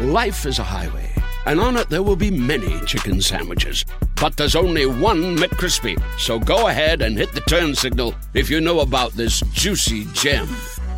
[0.00, 1.08] Life is a highway,
[1.46, 3.84] and on it there will be many chicken sandwiches.
[4.20, 6.02] But there's only one McCrispy.
[6.18, 10.48] So go ahead and hit the turn signal if you know about this juicy gem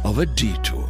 [0.02, 0.88] of a detour.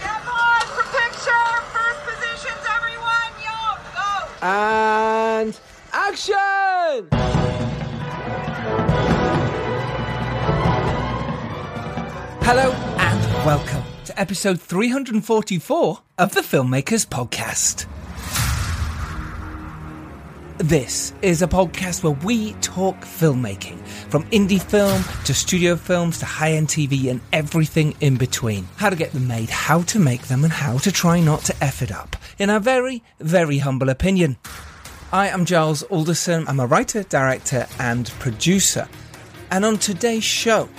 [0.00, 1.50] Everyone for picture!
[1.76, 3.32] First positions, everyone!
[3.44, 4.10] Yo, go!
[4.46, 5.60] And
[5.92, 7.08] action!
[12.40, 17.84] Hello and welcome to episode 344 of the Filmmakers Podcast.
[20.56, 23.78] This is a podcast where we talk filmmaking,
[24.08, 28.66] from indie film to studio films to high end TV and everything in between.
[28.76, 31.62] How to get them made, how to make them, and how to try not to
[31.62, 34.38] F it up, in our very, very humble opinion.
[35.12, 36.48] I am Giles Alderson.
[36.48, 38.88] I'm a writer, director, and producer.
[39.50, 40.70] And on today's show,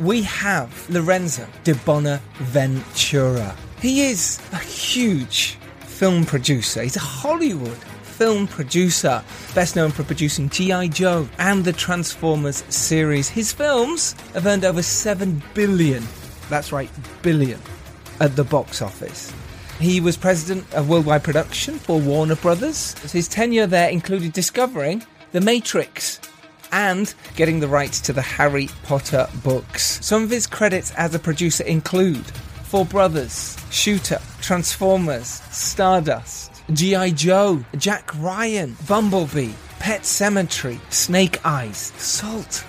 [0.00, 3.54] we have Lorenzo di Bonaventura.
[3.80, 6.82] He is a huge film producer.
[6.82, 9.22] He's a Hollywood film producer,
[9.54, 10.88] best known for producing G.I.
[10.88, 13.28] Joe and the Transformers series.
[13.28, 16.02] His films have earned over 7 billion,
[16.48, 16.90] that's right,
[17.22, 17.60] billion,
[18.20, 19.32] at the box office.
[19.78, 22.92] He was president of worldwide production for Warner Brothers.
[23.12, 26.20] His tenure there included discovering The Matrix
[26.72, 30.04] and getting the rights to the Harry Potter books.
[30.04, 32.26] Some of his credits as a producer include
[32.64, 37.10] Four Brothers, Shooter, Transformers, Stardust, G.I.
[37.10, 42.64] Joe, Jack Ryan, Bumblebee, Pet Sematary, Snake Eyes, Salt,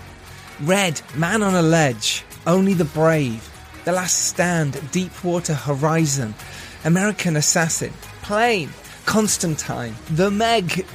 [0.61, 3.47] Red, Man on a Ledge, Only the Brave,
[3.85, 6.33] The Last Stand, Deepwater Horizon,
[6.83, 7.93] American Assassin,
[8.23, 8.69] Plane,
[9.05, 10.85] Constantine, The Meg,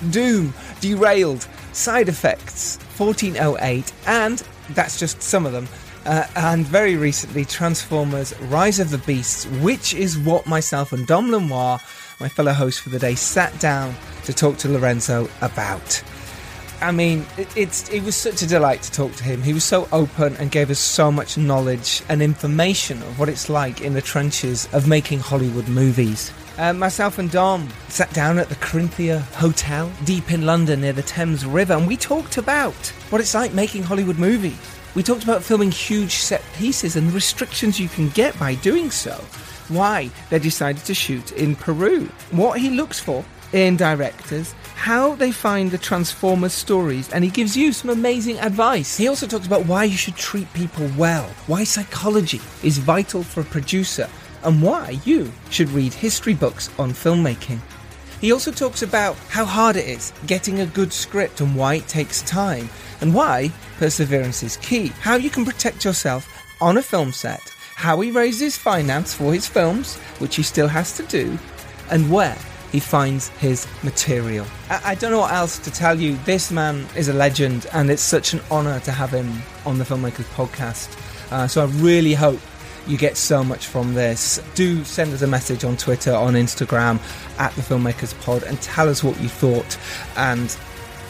[0.10, 4.42] Doom, Derailed, Side Effects, 1408, and
[4.74, 5.66] that's just some of them.
[6.04, 11.30] Uh, and very recently, Transformers Rise of the Beasts, which is what myself and Dom
[11.30, 11.80] Lenoir,
[12.20, 13.94] my fellow host for the day, sat down
[14.24, 16.02] to talk to Lorenzo about.
[16.82, 19.40] I mean, it, it's it was such a delight to talk to him.
[19.40, 23.48] He was so open and gave us so much knowledge and information of what it's
[23.48, 26.30] like in the trenches of making Hollywood movies.
[26.56, 31.02] Uh, myself and Dom sat down at the Corinthia Hotel deep in London near the
[31.02, 32.74] Thames River and we talked about
[33.10, 34.56] what it's like making Hollywood movies.
[34.94, 38.92] We talked about filming huge set pieces and the restrictions you can get by doing
[38.92, 39.14] so.
[39.66, 42.08] Why they decided to shoot in Peru.
[42.30, 47.56] What he looks for in directors, how they find the Transformers stories, and he gives
[47.56, 48.96] you some amazing advice.
[48.96, 53.40] He also talks about why you should treat people well, why psychology is vital for
[53.40, 54.08] a producer,
[54.44, 57.58] and why you should read history books on filmmaking.
[58.20, 61.88] He also talks about how hard it is getting a good script and why it
[61.88, 62.68] takes time,
[63.00, 66.26] and why perseverance is key, how you can protect yourself
[66.60, 67.42] on a film set,
[67.74, 71.38] how he raises finance for his films, which he still has to do,
[71.90, 72.38] and where
[72.72, 74.46] he finds his material.
[74.70, 76.16] I, I don't know what else to tell you.
[76.24, 79.84] This man is a legend, and it's such an honour to have him on the
[79.84, 80.88] Filmmakers podcast.
[81.30, 82.40] Uh, so I really hope
[82.86, 84.42] you get so much from this.
[84.54, 87.00] Do send us a message on Twitter, on Instagram,
[87.38, 89.78] at the Filmmakers Pod, and tell us what you thought,
[90.16, 90.56] and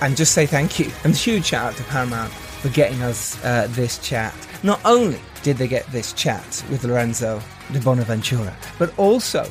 [0.01, 0.91] and just say thank you.
[1.05, 4.35] And huge shout out to Paramount for getting us uh, this chat.
[4.63, 7.41] Not only did they get this chat with Lorenzo
[7.73, 9.51] di Bonaventura, but also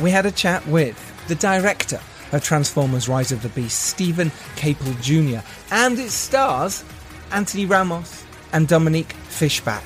[0.00, 2.00] we had a chat with the director
[2.32, 6.84] of Transformers Rise of the Beast, Steven Caple Jr., and it stars
[7.30, 9.84] Anthony Ramos and Dominique Fishback.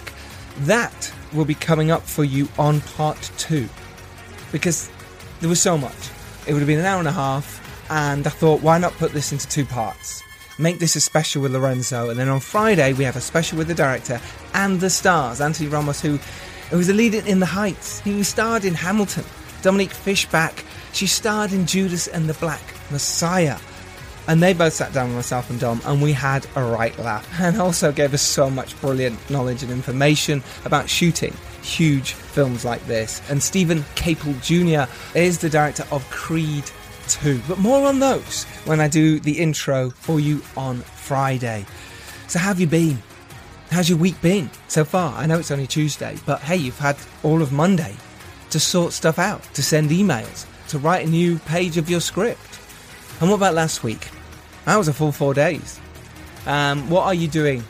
[0.60, 3.68] That will be coming up for you on part two
[4.52, 4.90] because
[5.40, 6.10] there was so much.
[6.46, 7.60] It would have been an hour and a half,
[7.90, 10.22] and I thought, why not put this into two parts?
[10.58, 13.68] Make this a special with Lorenzo, and then on Friday we have a special with
[13.68, 14.20] the director
[14.54, 16.16] and the stars, Anthony Ramos, who,
[16.70, 18.00] who was the lead in The Heights.
[18.00, 19.24] He starred in Hamilton.
[19.62, 23.58] Dominique Fishback, she starred in Judas and the Black Messiah.
[24.28, 27.26] And they both sat down with myself and Dom, and we had a right laugh.
[27.40, 32.84] And also gave us so much brilliant knowledge and information about shooting huge films like
[32.86, 33.22] this.
[33.30, 34.90] And Steven Caple Jr.
[35.18, 36.70] is the director of Creed
[37.08, 37.40] 2.
[37.48, 41.64] But more on those when I do the intro for you on Friday.
[42.26, 43.02] So, how have you been?
[43.70, 45.14] How's your week been so far?
[45.14, 47.94] I know it's only Tuesday, but hey, you've had all of Monday
[48.50, 52.60] to sort stuff out, to send emails, to write a new page of your script.
[53.20, 54.08] And what about last week?
[54.64, 55.80] That was a full four days.
[56.46, 57.64] Um, what are you doing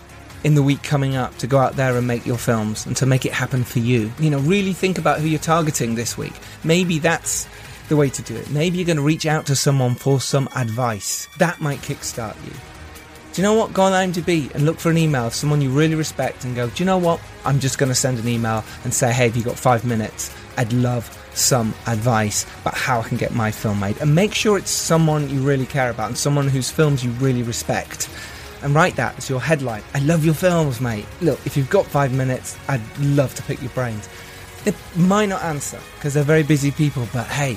[0.45, 3.07] in the week coming up to go out there and make your films and to
[3.07, 4.13] make it happen for you?
[4.19, 6.35] You know, really think about who you're targeting this week.
[6.65, 7.49] Maybe that's
[7.89, 8.51] the way to do it.
[8.51, 11.29] Maybe you're going to reach out to someone for some advice.
[11.39, 12.53] That might kickstart you.
[13.33, 13.73] Do you know what?
[13.73, 16.69] Go on IMDb and look for an email of someone you really respect and go,
[16.69, 17.21] do you know what?
[17.45, 20.35] I'm just going to send an email and say, hey, have you got five minutes?
[20.57, 21.09] I'd love
[21.39, 23.99] some advice about how I can get my film made.
[23.99, 27.43] And make sure it's someone you really care about and someone whose films you really
[27.43, 28.09] respect.
[28.63, 29.83] And write that as your headline.
[29.95, 31.07] I love your films, mate.
[31.21, 34.09] Look, if you've got five minutes, I'd love to pick your brains.
[34.65, 37.57] They might not answer because they're very busy people, but hey,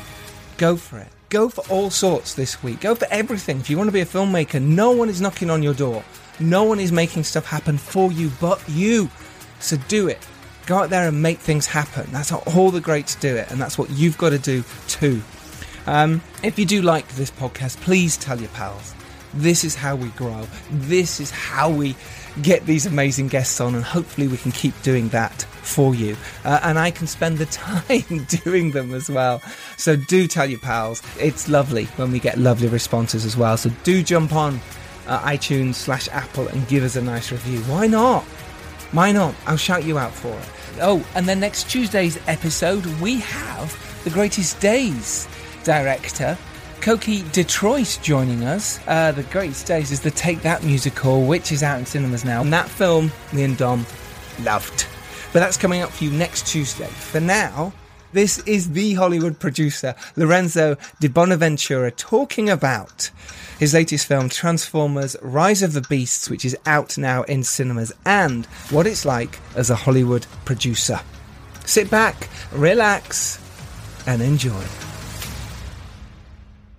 [0.57, 1.07] go for it.
[1.29, 2.81] Go for all sorts this week.
[2.81, 3.59] Go for everything.
[3.59, 6.03] If you want to be a filmmaker, no one is knocking on your door.
[6.39, 9.09] No one is making stuff happen for you but you.
[9.59, 10.19] So do it.
[10.65, 12.07] Go out there and make things happen.
[12.11, 15.21] That's how all the greats do it, and that's what you've got to do too.
[15.87, 18.93] Um, if you do like this podcast, please tell your pals.
[19.33, 20.45] This is how we grow.
[20.69, 21.95] This is how we
[22.41, 26.15] get these amazing guests on, and hopefully, we can keep doing that for you.
[26.43, 29.41] Uh, and I can spend the time doing them as well.
[29.77, 31.01] So, do tell your pals.
[31.19, 33.57] It's lovely when we get lovely responses as well.
[33.57, 34.59] So, do jump on
[35.07, 37.59] uh, iTunes slash Apple and give us a nice review.
[37.61, 38.25] Why not?
[38.91, 39.35] Why not?
[39.45, 40.49] I'll shout you out for it.
[40.81, 45.27] Oh, and then next Tuesday's episode, we have the Greatest Days
[45.63, 46.37] director,
[46.81, 48.79] Coky Giedroyc, joining us.
[48.87, 52.41] Uh, the Greatest Days is the Take That musical, which is out in cinemas now.
[52.41, 53.85] And that film, me and Dom
[54.41, 54.87] loved.
[55.31, 56.87] But that's coming up for you next Tuesday.
[56.87, 57.71] For now,
[58.13, 63.09] this is the Hollywood producer, Lorenzo Di Bonaventura, talking about
[63.59, 68.45] his latest film, Transformers Rise of the Beasts, which is out now in cinemas, and
[68.69, 70.99] what it's like as a Hollywood producer.
[71.65, 73.39] Sit back, relax,
[74.07, 74.63] and enjoy.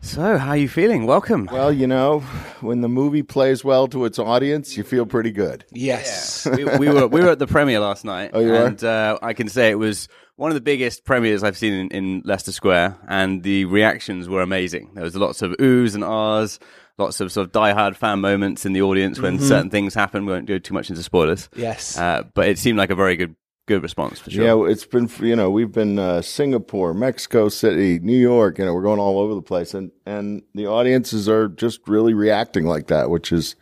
[0.02, 1.06] So, how are you feeling?
[1.06, 1.48] Welcome.
[1.50, 2.20] Well, you know,
[2.60, 5.64] when the movie plays well to its audience, you feel pretty good.
[5.70, 6.46] Yes.
[6.46, 8.32] we, we were we were at the premiere last night.
[8.34, 8.66] Oh, you were?
[8.66, 10.08] and uh, I can say it was
[10.42, 14.42] one of the biggest premieres I've seen in, in Leicester Square, and the reactions were
[14.42, 14.90] amazing.
[14.92, 16.58] There was lots of oohs and ahs,
[16.98, 20.26] lots of sort of diehard fan moments in the audience when certain things happen.
[20.26, 21.48] We won't go too much into spoilers.
[21.54, 21.96] Yes.
[21.96, 23.36] uh, but it seemed like a very good
[23.68, 24.44] good response for sure.
[24.44, 28.58] Yeah, it's been you know we've been uh, Singapore, Mexico City, New York.
[28.58, 32.14] You know, we're going all over the place, and and the audiences are just really
[32.14, 33.54] reacting like that, which is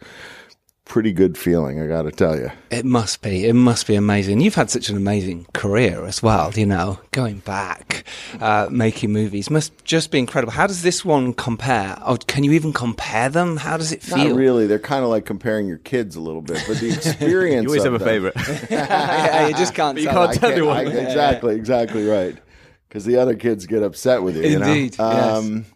[0.91, 1.81] pretty good feeling.
[1.81, 2.51] I got to tell you.
[2.71, 3.47] It must be.
[3.47, 4.41] It must be amazing.
[4.41, 8.05] You've had such an amazing career as well, you know, going back,
[8.41, 10.53] uh, making movies must just be incredible.
[10.53, 11.97] How does this one compare?
[12.05, 13.57] Oh, can you even compare them?
[13.57, 14.31] How does it feel?
[14.31, 14.67] Not really.
[14.67, 17.63] They're kind of like comparing your kids a little bit, but the experience.
[17.63, 18.35] You always of have a favorite.
[18.71, 19.95] yeah, you just can't.
[19.95, 20.27] But you tell.
[20.27, 20.77] can't tell can't- anyone.
[20.77, 22.37] I- exactly, exactly right.
[22.89, 24.43] Because the other kids get upset with you.
[24.43, 24.67] you know?
[24.67, 25.39] Indeed, yes.
[25.39, 25.67] Um,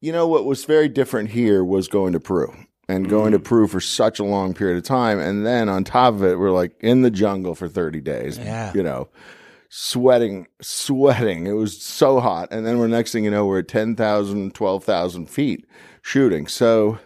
[0.00, 2.54] you know what was very different here was going to Peru
[2.88, 3.36] and going Mm.
[3.36, 6.38] to Peru for such a long period of time, and then on top of it,
[6.38, 8.38] we're like in the jungle for thirty days.
[8.38, 8.72] Yeah.
[8.74, 9.08] you know.
[9.68, 11.46] Sweating, sweating.
[11.48, 12.48] It was so hot.
[12.52, 15.66] And then we're next thing you know, we're at 10,000, 12,000 feet
[16.02, 16.46] shooting.
[16.46, 16.98] So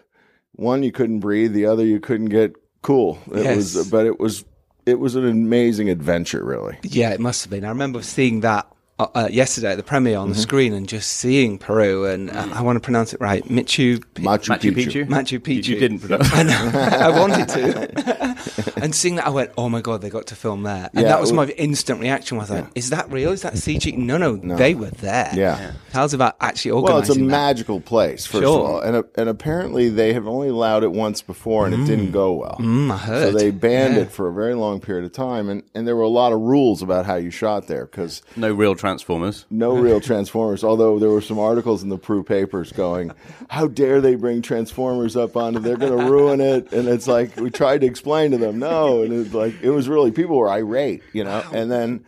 [0.53, 1.53] one, you couldn't breathe.
[1.53, 3.17] The other, you couldn't get cool.
[3.33, 3.75] It Yes.
[3.75, 4.45] was, but it was,
[4.85, 6.77] it was an amazing adventure, really.
[6.83, 7.65] Yeah, it must have been.
[7.65, 10.41] I remember seeing that uh, uh, yesterday at the premiere on the Mm-hmm.
[10.41, 13.99] screen and just seeing Peru and uh, I want to pronounce it right, Michu.
[14.15, 14.75] Machu, Machu Picchu.
[14.75, 15.07] Picchu.
[15.07, 15.67] Machu Picchu.
[15.67, 16.29] You, you didn't pronounce.
[16.33, 16.71] I know.
[16.75, 18.73] I wanted to.
[18.81, 21.09] and seeing that, I went, "Oh my god, they got to film there!" And Yeah,
[21.09, 22.37] that was it my instant reaction.
[22.37, 23.31] Was like, "Is that real?
[23.31, 25.31] Is that CG?" No, no, they were there.
[25.35, 25.73] Yeah.
[25.91, 26.93] Tell us about actually organizing?
[26.93, 27.25] Well, it's a that.
[27.25, 28.59] magical place, first Sure.
[28.59, 32.11] of all, and and apparently they have only allowed it once before, and it didn't
[32.11, 32.57] go well.
[32.59, 33.31] Mm, I heard.
[33.33, 34.01] So they banned Yeah.
[34.03, 36.39] it for a very long period of time, and, and there were a lot of
[36.39, 39.45] rules about how you shot there because no real Transformers.
[39.49, 40.63] no real Transformers.
[40.63, 43.11] Although there were some articles in the Peru papers going,
[43.49, 45.59] "How dare they bring Transformers up onto?
[45.59, 49.03] They're going to ruin it." And it's like we tried to explain to them, no,
[49.03, 51.43] and it's like it was really people were irate, you know.
[51.53, 52.05] And then,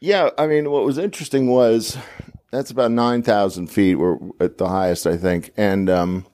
[0.00, 1.96] yeah, I mean, what was interesting was
[2.50, 3.96] that's about nine thousand feet.
[3.96, 6.26] We're at the highest, I think, and um,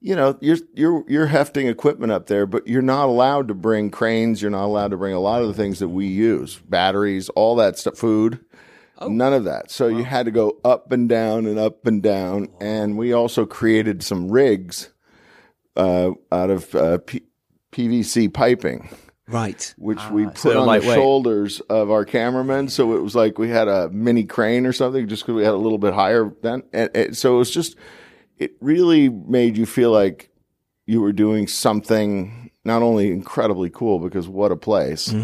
[0.00, 3.90] you know, you're you're you're hefting equipment up there, but you're not allowed to bring
[3.90, 4.40] cranes.
[4.40, 7.56] You're not allowed to bring a lot of the things that we use, batteries, all
[7.56, 8.40] that stuff, food.
[9.08, 9.70] None of that.
[9.70, 12.48] So you had to go up and down and up and down.
[12.60, 14.90] And we also created some rigs
[15.76, 17.22] uh, out of uh, P-
[17.72, 18.90] PVC piping,
[19.28, 19.74] right.
[19.78, 22.68] which we put so on the shoulders of our cameramen.
[22.68, 25.54] So it was like we had a mini crane or something, just because we had
[25.54, 26.62] a little bit higher then.
[26.72, 27.76] And, and so it was just,
[28.38, 30.30] it really made you feel like
[30.86, 35.14] you were doing something not only incredibly cool because what a place,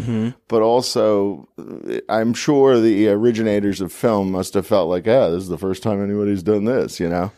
[0.47, 5.43] but also uh, I'm sure the originators of film must have felt like, yeah, this
[5.43, 7.31] is the first time anybody's done this, you know?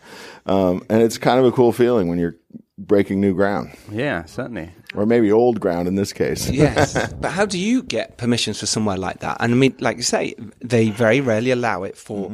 [0.46, 2.36] Um, and it's kind of a cool feeling when you're
[2.78, 4.72] breaking new ground, Yeah, certainly.
[4.96, 6.50] or maybe old ground in this case.
[6.64, 9.36] yes, but how do you get permissions for somewhere like that?
[9.42, 12.32] And I mean, like you say, they very rarely allow it for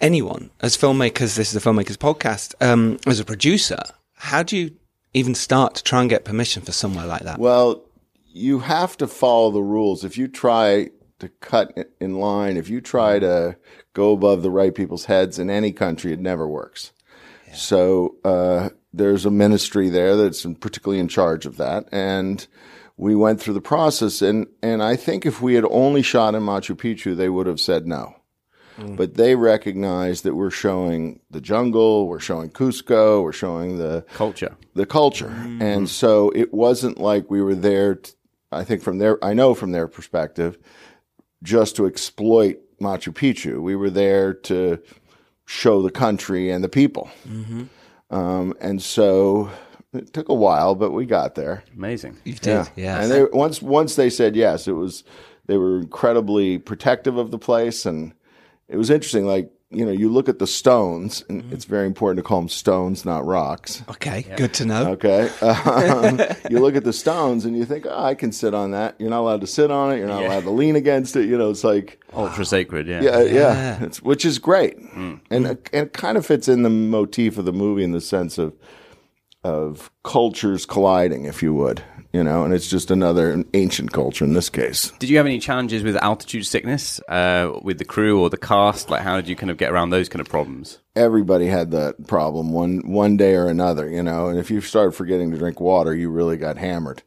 [0.00, 0.50] anyone.
[0.60, 2.54] As filmmakers, this is a filmmakers podcast.
[2.66, 3.78] Um, as a producer,
[4.14, 4.70] how do you
[5.18, 7.38] even start to try and get permission for somewhere like that?
[7.38, 7.84] Well,
[8.26, 10.04] you have to follow the rules.
[10.04, 13.56] If you try to cut in line, if you try to
[13.92, 16.92] go above the right people's heads in any country, it never works.
[17.52, 22.46] So uh, there's a ministry there that's in- particularly in charge of that, and
[22.96, 24.22] we went through the process.
[24.22, 27.60] and And I think if we had only shot in Machu Picchu, they would have
[27.60, 28.16] said no.
[28.78, 34.56] But they recognized that we're showing the jungle, we're showing Cusco, we're showing the Culture.
[34.74, 35.34] the culture.
[35.60, 38.00] And so it wasn't like we were there,
[38.52, 40.58] I think from their, I know from their perspective,
[41.42, 43.60] just to exploit Machu Picchu.
[43.60, 44.80] We were there to
[45.46, 47.10] show the country and the people.
[48.10, 49.50] Um, and so
[49.92, 51.64] it took a while, but we got there.
[51.74, 52.16] Amazing.
[52.24, 53.02] You did, yeah.
[53.02, 55.04] And they, once, once they said yes, it was,
[55.46, 57.84] they were incredibly protective of the place.
[57.86, 58.12] And
[58.68, 59.26] it was interesting.
[59.26, 61.52] Like, you know, you look at the stones and mm-hmm.
[61.52, 63.82] it's very important to call them stones, not rocks.
[63.90, 64.92] okay, good to know.
[64.92, 65.30] Okay.
[65.68, 66.20] Um,
[66.50, 68.96] you look at the stones and you think, oh, I can sit on that.
[68.98, 69.98] You're not allowed to sit on it.
[69.98, 71.28] You're not allowed to lean against it.
[71.28, 72.44] You know, it's like, Ultra ah.
[72.44, 73.02] sacred, yeah.
[73.02, 74.78] yeah, yeah, It's, which is great.
[74.78, 75.20] Mm.
[75.30, 75.50] And, mm.
[75.50, 78.38] it, and it kind of fits in the motif of the movie in the sense
[78.38, 78.54] of,
[79.44, 84.32] of cultures colliding, if you would, you know, and it's just another ancient culture in
[84.32, 84.90] this case.
[84.98, 88.88] Did you have any challenges with altitude sickness uh, with the crew or the cast?
[88.88, 90.78] Like, how did you kind of get around those kind of problems?
[90.96, 94.28] Everybody had that problem one one day or another, you know.
[94.28, 97.02] And if you started forgetting to drink water, you really got hammered.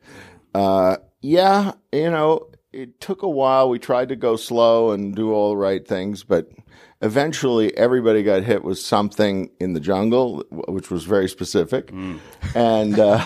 [0.53, 3.69] Uh, yeah, you know, it took a while.
[3.69, 6.49] We tried to go slow and do all the right things, but
[7.01, 11.91] eventually everybody got hit with something in the jungle, which was very specific,
[12.55, 13.25] and uh,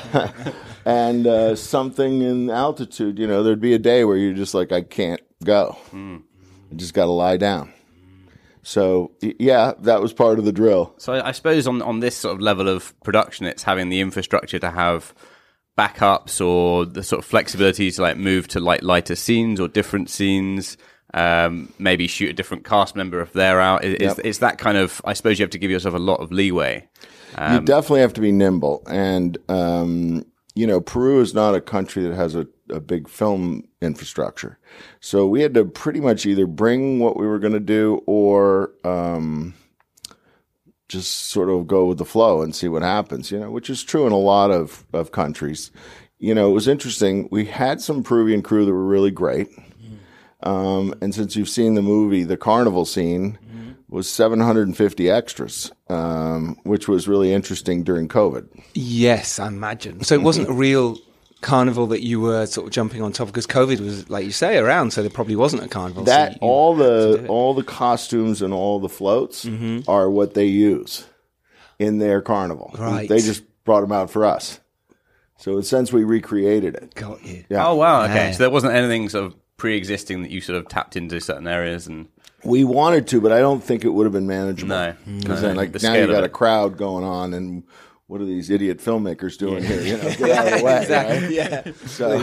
[0.86, 3.20] and uh, something in altitude.
[3.20, 5.78] You know, there'd be a day where you're just like, I can't go.
[6.72, 7.72] I just got to lie down.
[8.64, 10.96] So yeah, that was part of the drill.
[10.98, 14.02] So I, I suppose on on this sort of level of production, it's having the
[14.02, 15.14] infrastructure to have
[15.78, 20.10] backups or the sort of flexibility to like move to like lighter scenes or different
[20.10, 20.78] scenes.
[21.16, 23.86] Um, maybe shoot a different cast member if they're out.
[23.86, 24.20] Is, Yep.
[24.26, 25.02] is that kind of?
[25.06, 26.88] I suppose you have to give yourself a lot of leeway.
[27.52, 32.04] you definitely have to be nimble, and um, you know, Peru is not a country
[32.04, 34.58] that has a, a big film infrastructure,
[35.00, 38.72] so we had to pretty much either bring what we were going to do or
[38.84, 39.54] um,
[40.88, 43.32] just sort of go with the flow and see what happens.
[43.32, 45.72] You know, which is true in a lot of of countries.
[46.20, 47.28] You know, it was interesting.
[47.32, 49.50] We had some Peruvian crew that were really great.
[50.46, 53.38] Um, and since you've seen the movie, the carnival scene
[53.90, 58.48] was 750 extras, um, which was really interesting during COVID.
[58.74, 60.04] Yes, I imagine.
[60.04, 60.98] So it wasn't a real
[61.42, 64.58] carnival that you were sort of jumping on top because COVID was, like you say,
[64.58, 64.92] around.
[64.92, 66.06] So there probably wasn't a carnival.
[66.06, 67.18] so That you- all the.
[67.18, 67.30] Mm-hmm.
[67.30, 69.48] all the costumes and all the floats
[69.88, 71.06] are what they use
[71.80, 72.74] in their carnival.
[72.78, 73.08] Right.
[73.10, 74.60] They just brought them out for us.
[75.38, 76.96] So since we recreated it.
[76.96, 77.44] got you.
[77.50, 77.68] Yeah.
[77.68, 78.14] Oh wow, okay.
[78.28, 78.32] Yeah.
[78.32, 81.88] So there wasn't anything sort of pre-existing that you sort of tapped into certain areas
[81.88, 82.08] and
[82.44, 84.70] We wanted to, but I don't think it would have been manageable.
[84.76, 84.96] No.
[85.06, 87.64] because No, then like the now you of got a crowd going on, and
[88.08, 89.82] what are these idiot filmmakers doing here?
[89.82, 90.82] You know, get out of the way.
[90.82, 91.20] exactly.
[91.22, 91.32] right?
[91.32, 91.72] Yeah.
[91.88, 92.18] So,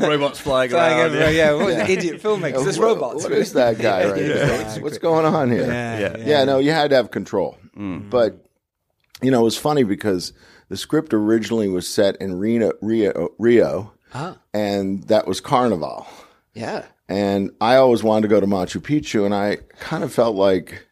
[0.06, 1.52] robots flying Flying everywhere, yeah.
[1.54, 2.64] What the idiot filmmakers?
[2.64, 3.24] There's What- robots.
[3.24, 4.64] What is that guy right there?
[4.64, 5.66] What's, what's going on here?
[5.66, 7.56] Yeah, yeah, no, you had to have control.
[7.76, 8.10] Mm.
[8.10, 8.44] But
[9.22, 10.32] you know, it was funny because
[10.68, 14.36] the script originally was set in Reno, Rio, Rio, ah.
[14.52, 16.06] and that was Carnival.
[16.58, 16.84] Yeah.
[17.08, 20.84] And I always wanted to go to Machu Picchu, and I kind of felt like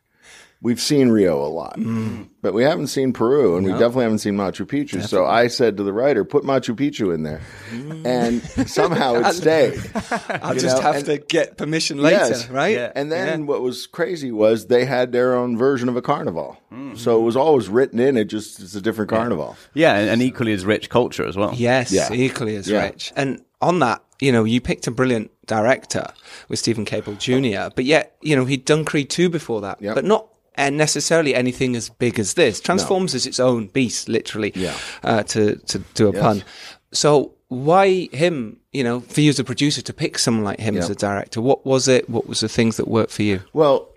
[0.63, 2.27] we've seen Rio a lot, mm.
[2.41, 5.07] but we haven't seen Peru, and we definitely haven't seen Machu Picchu.
[5.07, 8.07] So I said to the writer, "Put Machu Picchu in there," mm.
[8.07, 9.79] and somehow it stayed.
[10.43, 12.49] I'll You just know, have and- to get permission later, Yes.
[12.49, 12.75] right?
[12.75, 12.93] Yeah.
[12.95, 16.57] And then what was crazy was they had their own version of a carnival.
[16.73, 16.97] Mm.
[16.97, 18.17] So it was always written in.
[18.17, 19.55] It just it's a different carnival.
[19.75, 21.53] yeah, and, and equally as rich culture as well.
[21.55, 22.11] Yes, Yeah.
[22.13, 22.85] equally as Yeah.
[22.87, 23.13] rich.
[23.17, 26.07] And on that, you know, you picked a brilliant director
[26.49, 29.95] with Steven Caple Jr., but yet, you know, he'd done Creed 2 before that, Yep.
[29.95, 32.61] but not and necessarily anything as big as this.
[32.61, 34.75] Transforms is its own beast, literally, Yeah.
[35.05, 36.45] uh, to, to do a pun.
[36.93, 40.77] So why him, you know, for you as a producer to pick someone like him
[40.79, 41.43] as a director?
[41.43, 42.09] What was it?
[42.09, 43.43] What was the things that worked for you?
[43.53, 43.89] Well,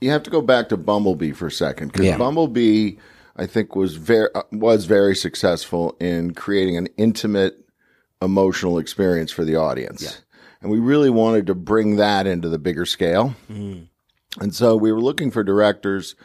[0.00, 2.18] you have to go back to Bumblebee for a second because Yeah.
[2.18, 2.96] Bumblebee,
[3.36, 7.64] I think, was very uh, was very successful in creating an intimate
[8.20, 10.02] emotional experience for the audience.
[10.60, 13.34] And we really wanted to bring that into the bigger scale.
[14.40, 16.16] And so we were looking for directors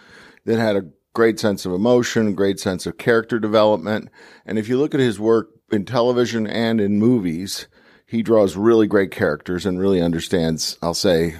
[0.45, 4.09] that had a great sense of emotion, great sense of character development.
[4.45, 7.67] And if you look at his work in television and in movies,
[8.05, 11.35] he draws really great characters and really understands, I'll say,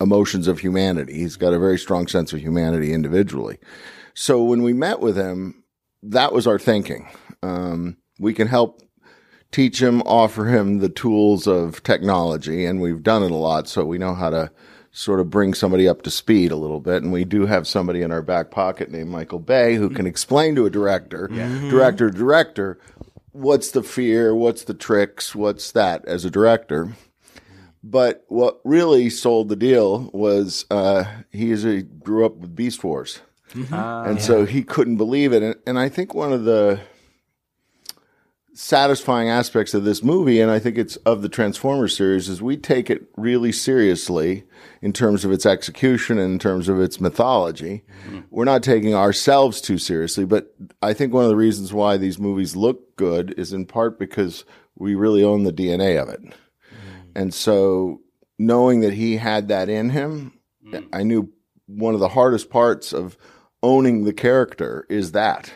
[0.00, 1.14] emotions of humanity.
[1.14, 3.58] He's got a very strong sense of humanity individually.
[4.14, 5.62] So when we met with him,
[6.02, 7.08] that was our thinking.
[7.42, 8.82] Um, we can help
[9.50, 13.84] teach him, offer him the tools of technology, and we've done it a lot, so
[13.84, 14.50] we know how to
[14.90, 17.02] sort of bring somebody up to speed a little bit.
[17.02, 20.54] And we do have somebody in our back pocket named Michael Bay who can explain
[20.56, 21.70] to a director, mm-hmm.
[21.70, 22.78] director, director,
[23.32, 26.94] what's the fear, what's the tricks, what's that as a director.
[27.84, 32.82] But what really sold the deal was uh, he is a grew up with Beast
[32.82, 33.72] Wars, mm-hmm.
[33.72, 35.44] and ah, so he couldn't believe it.
[35.44, 36.80] And, and I think one of the
[38.58, 42.56] satisfying aspects of this movie, and I think it's of the Transformers series, is we
[42.56, 44.42] take it really seriously
[44.82, 47.84] in terms of its execution and in terms of its mythology.
[48.08, 48.20] Mm-hmm.
[48.30, 52.18] We're not taking ourselves too seriously, but I think one of the reasons why these
[52.18, 56.20] movies look good is in part because we really own the DNA of it.
[56.20, 57.10] Mm-hmm.
[57.14, 58.00] And so
[58.40, 60.32] knowing that he had that in him,
[60.66, 60.84] mm-hmm.
[60.92, 61.32] I knew
[61.66, 63.16] one of the hardest parts of
[63.62, 65.52] owning the character is that.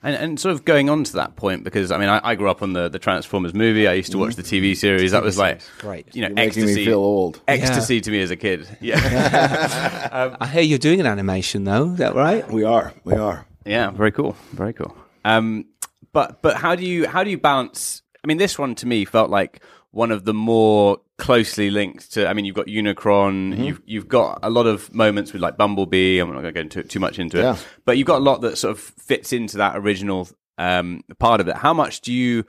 [0.00, 2.48] And, and sort of going on to that point, because I mean, I, I grew
[2.48, 3.88] up on the, the Transformers movie.
[3.88, 5.10] I used to watch the TV series.
[5.10, 6.14] That was like, Great.
[6.14, 6.80] you know, You're making ecstasy.
[6.80, 7.40] me feel old.
[7.48, 8.68] Ecstasy to me as a kid.
[8.80, 10.36] Yeah.
[10.40, 11.92] I hear you're doing an animation though.
[11.92, 12.48] Is that right?
[12.48, 12.94] We are.
[13.04, 13.44] We are.
[13.64, 14.96] Yeah, very cool, very cool.
[15.24, 15.66] Um,
[16.12, 18.02] but but how do you how do you balance?
[18.22, 22.26] I mean, this one to me felt like one of the more closely linked to.
[22.28, 23.62] I mean, you've got Unicron, Mm-hmm.
[23.64, 26.18] you've you've got a lot of moments with like Bumblebee.
[26.20, 27.42] I'm not going to go into too much into it,
[27.84, 31.48] but you've got a lot that sort of fits into that original um, part of
[31.48, 31.56] it.
[31.56, 32.44] How much do you?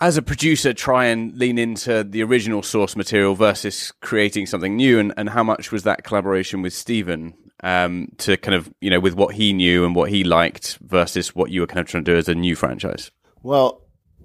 [0.00, 4.98] As a producer, try and lean into the original source material versus creating something new,
[4.98, 8.98] and, and how much was that collaboration with Steven um, to kind of you know
[8.98, 12.04] with what he knew and what he liked versus what you were kind of trying
[12.04, 13.12] to do as a new franchise?
[13.44, 13.81] Well,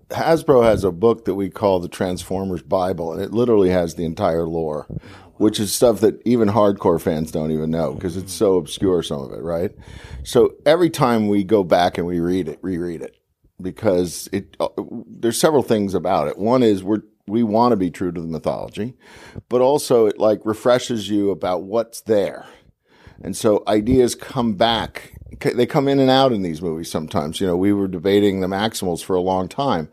[0.09, 4.05] Hasbro has a book that we call the Transformers Bible, and it literally has the
[4.05, 4.85] entire lore,
[5.35, 9.21] which is stuff that even hardcore fans don't even know because it's so obscure, some
[9.21, 9.71] of it, right?
[10.23, 13.17] So every time we go back and we read it, reread it,
[13.61, 14.69] because it uh,
[15.07, 16.37] there's several things about it.
[16.37, 18.95] One is we're we want to be true to the mythology,
[19.49, 22.45] but also it like refreshes you about what's there.
[23.21, 25.16] And so ideas come back.
[25.39, 27.41] They come in and out in these movies sometimes.
[27.41, 29.89] You know, we were debating the Maximals for a long time.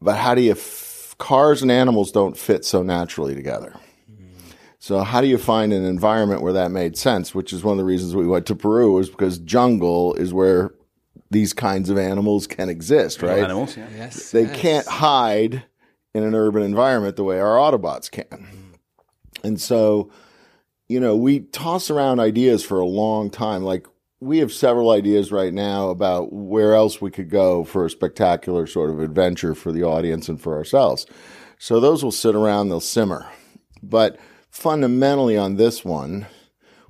[0.00, 3.74] But how do you, f- cars and animals don't fit so naturally together.
[4.78, 7.34] So how do you find an environment where that made sense?
[7.34, 10.72] Which is one of the reasons we went to Peru was because jungle is where
[11.30, 13.42] these kinds of animals can exist, right?
[13.42, 13.88] Animals, yeah.
[13.96, 14.30] Yes.
[14.30, 15.64] They can't hide
[16.14, 18.24] in an urban environment the way our Autobots can.
[18.24, 18.72] Mm-hmm.
[19.42, 20.10] And so,
[20.88, 23.64] you know, we toss around ideas for a long time.
[23.64, 23.86] Like,
[24.26, 28.66] we have several ideas right now about where else we could go for a spectacular
[28.66, 31.06] sort of adventure for the audience and for ourselves.
[31.58, 33.26] So, those will sit around, they'll simmer.
[33.82, 34.18] But
[34.50, 36.26] fundamentally, on this one,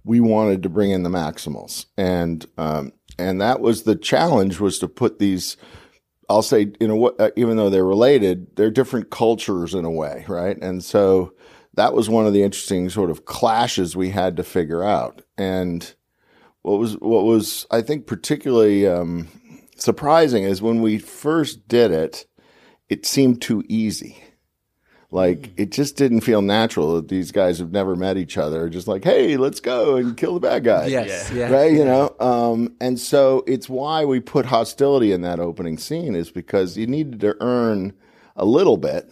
[0.02, 1.86] we wanted to bring in the Maximals.
[1.96, 5.56] And, um, and that was the challenge was to put these
[6.28, 10.24] I'll say, you know, uh, even though they're related, they're different cultures in a way,
[10.28, 10.56] right?
[10.60, 11.32] And so
[11.74, 15.22] that was one of the interesting sort of clashes we had to figure out.
[15.38, 15.94] And
[16.66, 19.28] what was what was I think particularly um,
[19.76, 22.26] surprising is when we first did it,
[22.88, 24.20] it seemed too easy.
[25.12, 28.68] Like it just didn't feel natural that these guys have never met each other.
[28.68, 31.30] Just like, hey, let's go and kill the bad guy Yes.
[31.30, 31.52] Yeah.
[31.52, 31.70] right?
[31.70, 36.32] You know, um, and so it's why we put hostility in that opening scene is
[36.32, 37.92] because you needed to earn
[38.34, 39.08] a little bit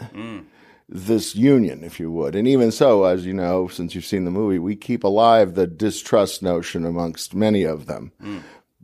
[0.97, 2.37] this union, if you would.
[2.37, 5.67] And even so, as you know, since you've seen the movie, we keep alive the
[5.67, 8.13] distrust notion amongst many of them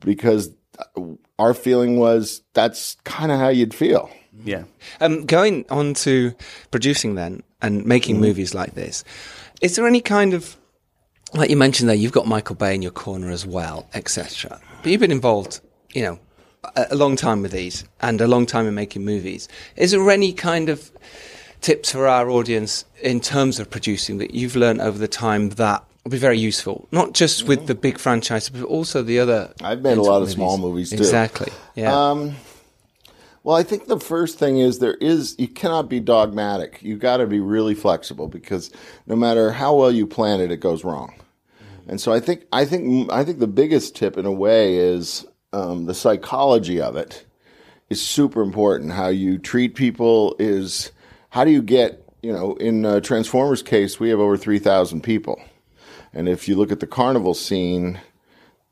[0.00, 0.50] because
[1.38, 4.10] our feeling was that's kind of how you'd feel.
[4.44, 4.64] Yeah.
[5.00, 6.34] Um, going on to
[6.72, 8.24] producing then and making Mm-hmm.
[8.24, 9.04] movies like this,
[9.62, 10.56] is there any kind of
[11.32, 14.60] like you mentioned there, you've got Michael Bay in your corner as well, etc.
[14.82, 15.60] But you've been involved,
[15.94, 16.18] you know,
[16.74, 19.46] a, a long time with these and a long time in making movies.
[19.76, 20.90] Is there any kind of
[21.60, 25.84] tips for our audience in terms of producing that you've learned over the time that
[26.04, 29.52] will be very useful, not just with the big franchises, but also the other.
[29.62, 30.96] I've made a lot of small movies, too.
[30.96, 31.52] Exactly.
[31.74, 31.94] Yeah.
[31.94, 32.36] Um,
[33.42, 36.82] well, I think the first thing is there is you cannot be dogmatic.
[36.82, 38.70] You got to be really flexible because
[39.06, 41.14] no matter how well you plan it, it goes wrong.
[41.88, 45.26] And so I think I think I think the biggest tip in a way is
[45.52, 47.24] um, the psychology of it
[47.88, 48.92] is super important.
[48.92, 50.92] How you treat people is
[51.30, 55.02] how do you get you know in uh, Transformers case we have over three thousand
[55.02, 55.42] people,
[56.12, 58.00] and if you look at the carnival scene,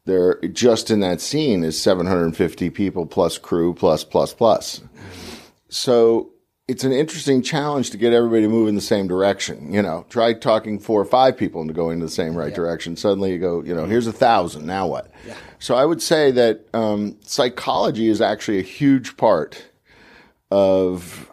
[0.04, 4.34] there just in that scene is seven hundred and fifty people plus crew plus plus
[4.34, 4.82] plus.
[5.70, 6.30] So
[6.68, 9.72] it's an interesting challenge to get everybody to move in the same direction.
[9.72, 12.94] You know, try talking four or five people into going in the same right direction.
[12.94, 14.66] Suddenly you go, you know, here's a thousand.
[14.66, 15.10] Now what?
[15.58, 19.66] So I would say that um, psychology is actually a huge part
[20.50, 21.32] of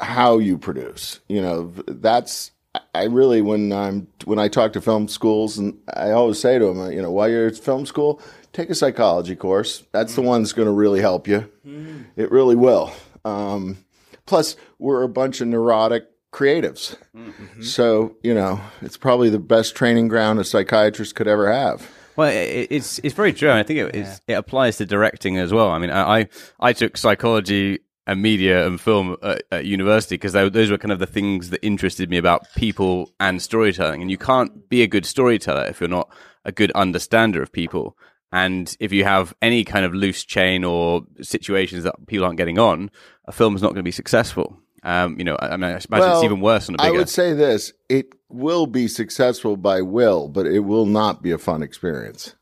[0.00, 1.20] how you produce.
[1.28, 2.50] You know, that's
[2.94, 6.66] I really when I'm when I talk to film schools and I always say to
[6.66, 8.20] them, uh, you know, while you're at film school,
[8.52, 9.84] take a psychology course.
[9.92, 10.26] That's the mm.
[10.26, 11.50] one that's going to really help you.
[11.66, 12.06] Mm.
[12.16, 12.92] It really will.
[13.24, 13.78] Um,
[14.26, 17.62] plus, we're a bunch of neurotic creatives, mm-hmm.
[17.62, 21.90] so you know it's probably the best training ground a psychiatrist could ever have.
[22.14, 23.50] Well, it's it's very true.
[23.50, 25.70] I think it it's- it applies to directing as well.
[25.70, 26.28] I mean, I I,
[26.60, 27.80] I took psychology
[28.10, 31.64] and media and film at, at university because those were kind of the things that
[31.64, 34.02] interested me about people and storytelling.
[34.02, 36.10] And you can't be a good storyteller if you're not
[36.44, 37.96] a good understander of people.
[38.32, 42.58] And if you have any kind of loose chain or situations that people aren't getting
[42.58, 42.90] on,
[43.26, 44.58] a film is not going to be successful.
[44.82, 46.96] Um, you know, I, I mean, I imagine it's even worse on a I bigger.
[46.96, 51.30] I would say this: it will be successful by will, but it will not be
[51.30, 52.34] a fun experience.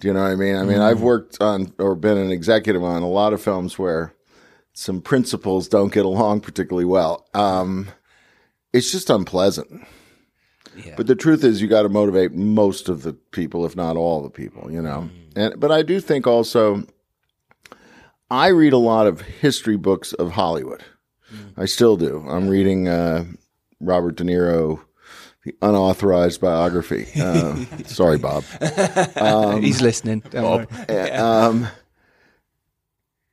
[0.00, 0.56] Do you know what I mean?
[0.56, 4.12] I mean, I've worked on or been an executive on a lot of films where
[4.78, 7.26] some principals don't get along particularly well.
[7.32, 7.88] Um,
[8.74, 9.86] it's just unpleasant.
[10.98, 14.22] But the truth is, you got to motivate most of the people, if not all
[14.22, 14.70] the people.
[14.70, 16.86] You know, and but I do think also,
[18.30, 20.84] I read a lot of history books of Hollywood.
[21.56, 22.26] I still do.
[22.28, 23.24] I'm reading uh,
[23.80, 24.80] Robert De Niro,
[25.44, 27.06] the unauthorized biography.
[27.18, 28.44] Uh, sorry, Bob.
[29.62, 30.20] He's listening.
[30.30, 31.10] Don't worry.
[31.12, 31.68] Um,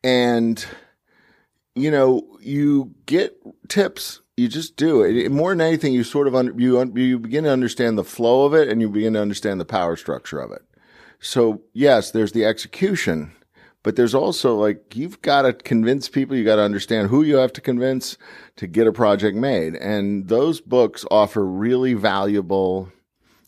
[0.01, 0.65] and
[1.75, 3.35] you know, you get
[3.67, 4.21] tips.
[4.37, 5.31] You just do it.
[5.31, 8.45] More than anything, you sort of under, you un- you begin to understand the flow
[8.45, 10.63] of it, and you begin to understand the power structure of it.
[11.19, 13.31] So yes, there's the execution,
[13.83, 16.35] but there's also like you've got to convince people.
[16.35, 18.17] You got to understand who you have to convince
[18.55, 22.91] to get a project made, and those books offer really valuable,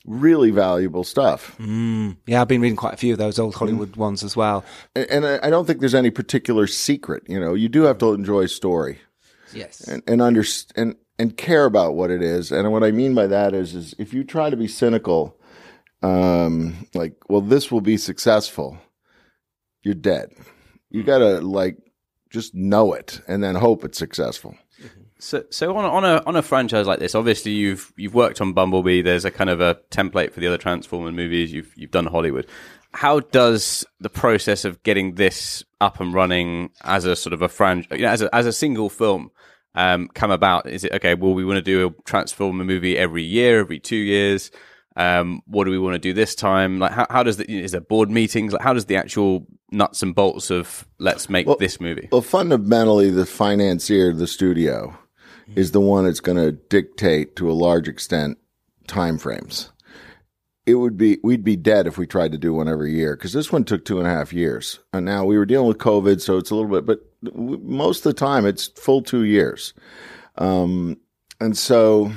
[0.06, 1.56] really valuable stuff.
[1.60, 4.64] Yeah, I've been reading quite a few of those old Hollywood ones as well.
[4.96, 7.24] And- and I don't think there's any particular secret.
[7.28, 9.00] You know, you do have to enjoy story
[9.54, 9.82] Yes.
[9.88, 10.44] and and under,
[10.76, 12.52] and and care about what it is.
[12.52, 15.38] And what I mean by that is, is if you try to be cynical,
[16.04, 18.78] um, like, well, this will be successful,
[19.82, 20.30] you're dead.
[20.90, 21.78] You gotta like
[22.30, 24.56] just know it and then hope it's successful.
[25.18, 28.42] So, so on a, on a on a franchise like this, obviously you've you've worked
[28.42, 29.02] on Bumblebee.
[29.02, 31.54] There's a kind of a template for the other Transformer movies.
[31.54, 32.48] You've you've done Hollywood.
[32.94, 37.50] How does the process of getting this up and running as a sort of a
[37.50, 39.32] franchise, you know, as a as a single film,
[39.74, 40.68] um, come about?
[40.68, 41.16] Is it okay?
[41.16, 44.52] Well, we want to do a Transformer movie every year, every two years.
[44.98, 46.80] Um, what do we want to do this time?
[46.80, 48.54] Like, how, how does the is there board meetings?
[48.54, 52.10] Like, how does the actual nuts and bolts of let's make this movie?
[52.12, 54.98] Well, fundamentally, the financier, the studio,
[55.56, 58.38] is the one that's going to dictate to a large extent
[58.88, 59.70] timeframes.
[60.66, 63.34] It would be we'd be dead if we tried to do one every year because
[63.34, 66.22] this one took two and a half years, and now we were dealing with COVID,
[66.22, 66.88] so it's a little bit.
[66.88, 67.02] But
[67.36, 69.76] most of the time, it's full two years,
[70.40, 70.98] um,
[71.40, 72.12] and so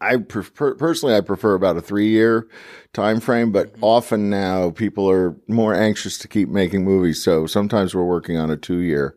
[0.00, 2.46] I prefer personally I prefer about a three year
[2.92, 7.22] time frame, but often now people are more anxious to keep making movies.
[7.22, 9.16] So sometimes we're working on a two year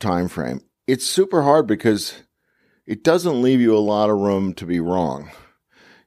[0.00, 0.60] time frame.
[0.92, 2.22] It's super hard because
[2.86, 5.30] it doesn't leave you a lot of room to be wrong.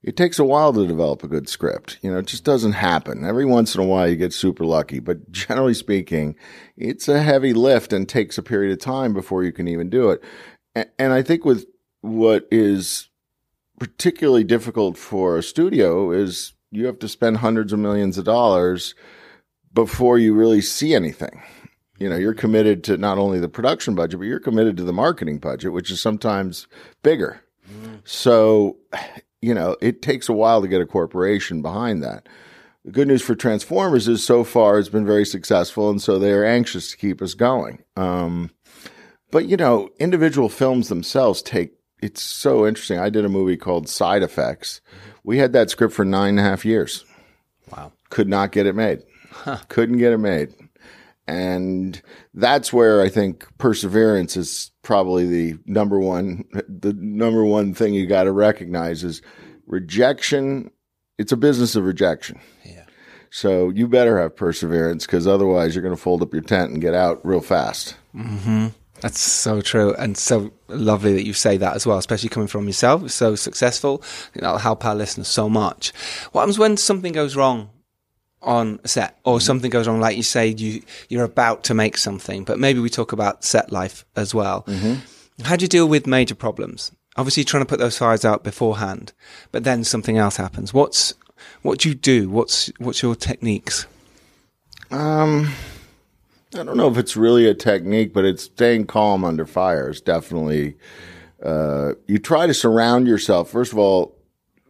[0.03, 1.97] It takes a while to develop a good script.
[2.03, 3.25] You know, it just doesn't happen.
[3.25, 6.35] Every once in a while you get super lucky, but generally speaking,
[6.77, 10.11] it's a heavy lift and takes a period of time before you can even do
[10.11, 10.23] it.
[10.99, 11.65] And I think with
[12.01, 13.09] what is
[13.79, 18.93] particularly difficult for a studio is you have to spend hundreds of millions of dollars
[19.73, 21.41] before you really see anything.
[21.97, 24.93] You know, you're committed to not only the production budget, but you're committed to the
[24.93, 26.67] marketing budget, which is sometimes
[27.03, 27.41] bigger.
[28.03, 28.77] So,
[29.41, 32.27] you know, it takes a while to get a corporation behind that.
[32.83, 36.31] The good news for Transformers is so far it's been very successful, and so they
[36.31, 37.83] are anxious to keep us going.
[37.95, 38.51] Um,
[39.31, 41.71] but you know, individual films themselves take.
[42.01, 42.99] It's so interesting.
[42.99, 44.81] I did a movie called Side Effects.
[45.23, 47.03] We had that script for nine and a half years.
[47.71, 47.93] Wow.
[48.09, 49.01] Could not get it made.
[49.69, 50.53] Couldn't get it made.
[51.27, 52.01] And
[52.33, 58.05] that's where I think perseverance is probably the number one, the number one thing you
[58.05, 59.21] got to recognize is
[59.65, 60.69] rejection.
[61.17, 62.39] It's a business of rejection.
[62.63, 62.85] Yeah.
[63.31, 66.81] So you better have perseverance because otherwise you're going to fold up your tent and
[66.81, 67.95] get out real fast.
[68.15, 68.67] Mm-hmm.
[69.01, 72.67] That's so true and so lovely that you say that as well, especially coming from
[72.67, 74.01] yourself, so successful.
[74.03, 75.91] I think that'll help our listeners so much.
[76.31, 77.69] What happens when something goes wrong
[78.45, 81.97] on a set or something goes wrong, like you say, you, you're about to make
[81.97, 84.65] something, but maybe we talk about set life as well.
[85.43, 86.91] How do you deal with major problems?
[87.17, 89.13] Obviously, you're trying to put those fires out beforehand,
[89.51, 90.73] but then something else happens.
[90.73, 91.13] What's,
[91.61, 92.29] what do you do?
[92.29, 93.87] What's, what's your techniques?
[94.91, 95.51] Um,
[96.53, 100.01] I don't know if it's really a technique, but it's staying calm under fire is
[100.01, 100.77] definitely.
[101.43, 103.49] Uh, you try to surround yourself.
[103.49, 104.15] First of all,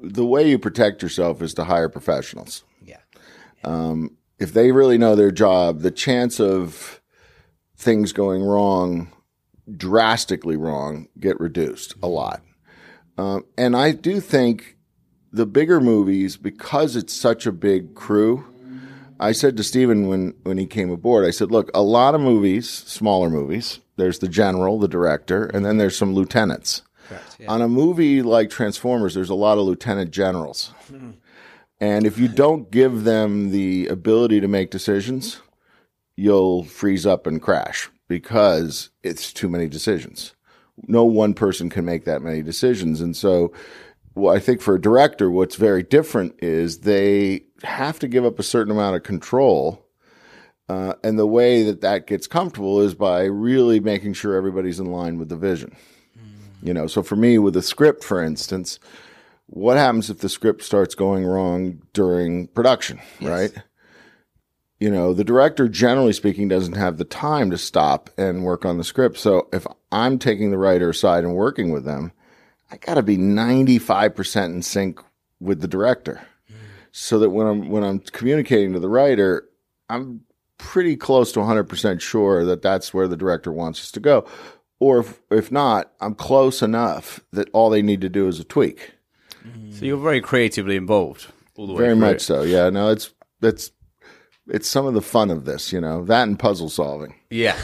[0.02, 2.64] the way you protect yourself is to hire professionals.
[3.66, 4.08] Yeah.
[4.38, 7.02] If they really know their job, the chance of
[7.78, 9.10] things going wrong,
[9.76, 12.08] drastically wrong, get reduced a mm-hmm.
[12.08, 12.42] lot.
[13.18, 14.78] Um, and I do think
[15.32, 18.46] the bigger movies, because it's such a big crew,
[19.20, 22.22] I said to Steven when, when he came aboard, I said, look, a lot of
[22.22, 26.82] movies, smaller movies, there's the general, the director, and then there's some lieutenants.
[27.48, 30.74] On a movie like Transformers, there's a lot of lieutenant generals.
[30.92, 31.12] Mm-hmm.
[31.86, 35.40] And if you don't give them the ability to make decisions,
[36.16, 40.34] you'll freeze up and crash because it's too many decisions.
[40.88, 43.02] No one person can make that many decisions.
[43.02, 43.54] And so,
[44.16, 48.40] well, I think for a director, what's very different is they have to give up
[48.40, 49.86] a certain amount of control.
[50.68, 54.88] Uh, and the way that that gets comfortable is by really making sure everybody's in
[54.88, 55.76] line with the vision.
[56.64, 58.80] You know, so for me, with a script, for instance,
[59.48, 63.54] what happens if the script starts going wrong during production, right?
[64.80, 68.78] You know, the director, generally speaking, doesn't have the time to stop and work on
[68.78, 69.18] the script.
[69.18, 72.12] So if I'm taking the writer aside and working with them,
[72.72, 75.00] I got to be 95% in sync
[75.40, 76.28] with the director.
[76.92, 79.50] So that when I'm when I'm communicating to the writer,
[79.90, 80.22] I'm
[80.58, 84.26] pretty close to 100% sure that that's where the director wants us to go.
[84.80, 88.46] Or if, if not, I'm close enough that all they need to do is a
[88.46, 88.95] tweak.
[89.72, 91.86] So you're very creatively involved all the way through.
[91.86, 92.42] Very through much so.
[92.44, 92.70] Yeah.
[92.70, 93.72] No, it's it's
[94.48, 97.56] it's some of the fun of this, you know, that and puzzle solving Yeah.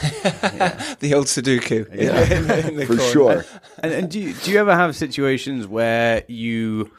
[1.00, 1.88] The old Sudoku.
[1.92, 3.12] in- in the for corner.
[3.12, 3.44] sure.
[3.82, 6.90] and, and do you, do you ever have situations where you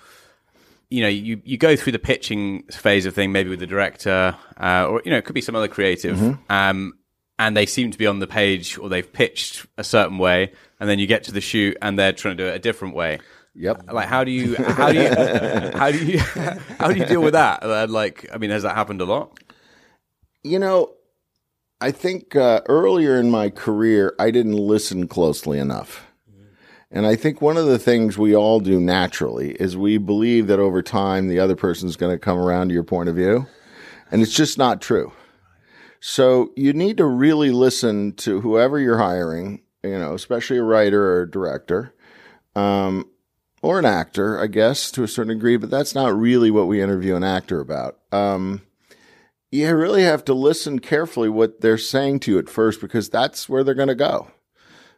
[0.89, 4.35] you know you, you go through the pitching phase of thing maybe with the director
[4.59, 6.93] uh, or you know it could be some other creative um,
[7.39, 10.87] and they seem to be on the page or they've pitched a certain way and
[10.89, 13.19] then you get to the shoot and they're trying to do it a different way
[13.55, 13.93] Yep.
[13.93, 15.09] like how do you how do you
[15.77, 16.17] how do you
[16.79, 19.39] how do you deal with that Uh, like i mean has that happened a lot
[20.43, 20.93] You know,
[21.79, 26.07] I think uh, earlier in my career, I didn't listen closely enough.
[26.91, 30.59] And I think one of the things we all do naturally is we believe that
[30.59, 33.47] over time the other person's going to come around to your point of view.
[34.11, 35.11] And it's just not true.
[35.99, 41.01] So you need to really listen to whoever you're hiring, you know, especially a writer
[41.03, 41.93] or a director,
[42.55, 43.09] um,
[43.63, 46.82] or an actor, I guess, to a certain degree, but that's not really what we
[46.82, 47.97] interview an actor about.
[48.12, 48.62] Um,
[49.52, 53.47] you really have to listen carefully what they're saying to you at first because that's
[53.47, 54.30] where they're going to go.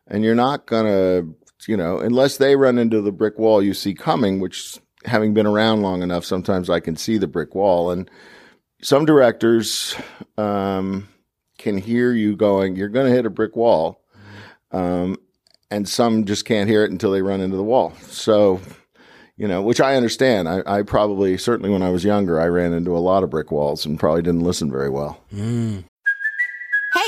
[0.07, 1.35] And you're not going to,
[1.67, 5.45] you know, unless they run into the brick wall you see coming, which having been
[5.45, 7.91] around long enough, sometimes I can see the brick wall.
[7.91, 8.09] And
[8.81, 9.95] some directors
[10.39, 11.07] um,
[11.59, 14.01] can hear you going, you're going to hit a brick wall.
[14.71, 15.17] Um,
[15.71, 17.93] and some just can't hear it until they run into the wall.
[18.01, 18.61] So,
[19.37, 20.47] you know, which I understand.
[20.47, 23.51] I, I probably, certainly when I was younger, I ran into a lot of brick
[23.51, 25.19] walls and probably didn't listen very well.
[25.31, 25.83] Hey,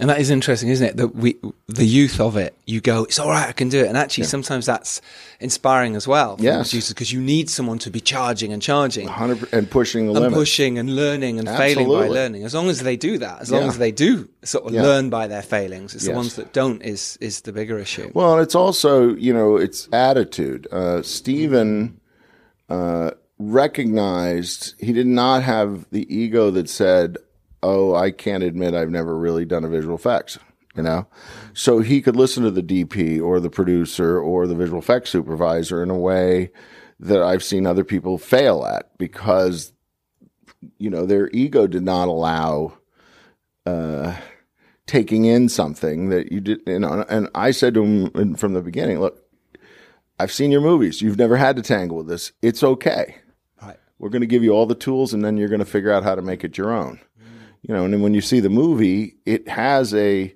[0.00, 0.96] And that is interesting, isn't it?
[0.96, 3.88] That we, the youth of it, you go, it's all right, I can do it.
[3.88, 5.00] And actually, sometimes that's
[5.40, 6.36] inspiring as well.
[6.38, 6.70] Yes.
[6.70, 9.06] producers, because you need someone to be charging and charging.
[9.06, 10.36] 100 and pushing the and limit.
[10.36, 12.44] pushing and learning and failing by learning.
[12.44, 14.82] As long as they do that, as long as they do sort of Yeah.
[14.82, 18.10] learn by their failings, it's the ones that don't is is the bigger issue.
[18.14, 20.66] Well, and it's also, you know, it's attitude.
[20.70, 22.00] Uh, Steven
[22.68, 27.16] uh, recognized he did not have the ego that said,
[27.62, 30.38] "Oh, I can't admit I've never really done a visual effects."
[30.76, 31.08] You know,
[31.54, 35.82] so he could listen to the DP or the producer or the visual effects supervisor
[35.82, 36.52] in a way
[37.00, 39.72] that I've seen other people fail at because,
[40.78, 42.78] you know, their ego did not allow
[43.66, 44.16] uh,
[44.86, 48.62] taking in something that you did, you know, and I said to him from the
[48.62, 49.22] beginning, look,
[50.18, 51.00] I've seen your movies.
[51.00, 52.32] You've never had to tangle with this.
[52.42, 53.16] It's okay.
[53.62, 53.76] Right.
[53.98, 56.02] We're going to give you all the tools and then you're going to figure out
[56.02, 57.00] how to make it your own.
[57.62, 60.34] You know, and then when you see the movie, it has a,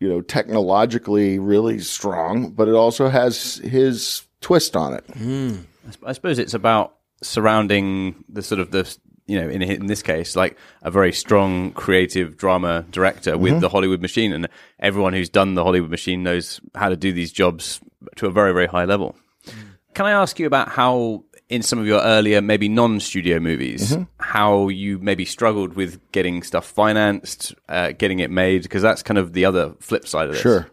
[0.00, 5.04] you know, technologically really strong, but it also has his twist on it.
[5.14, 5.56] Hmm.
[6.04, 10.34] I suppose it's about surrounding the sort of the you know in in this case
[10.34, 13.60] like a very strong creative drama director with mm-hmm.
[13.60, 14.48] the Hollywood machine and
[14.80, 17.80] everyone who's done the Hollywood machine knows how to do these jobs
[18.16, 19.14] to a very very high level.
[19.46, 19.60] Hmm.
[19.94, 24.68] Can I ask you about how in some of your earlier maybe non-studio movies how
[24.68, 29.34] you maybe struggled with getting stuff financed, uh, getting it made because that's kind of
[29.34, 30.42] the other flip side of this.
[30.42, 30.70] Sure.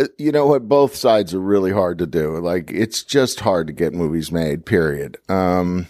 [0.00, 0.66] Uh, You know what?
[0.68, 2.38] Both sides are really hard to do.
[2.38, 5.18] Like, it's just hard to get movies made, period.
[5.28, 5.86] Um,